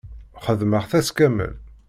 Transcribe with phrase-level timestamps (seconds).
[0.45, 1.53] Xedmeɣ-t ass kamel.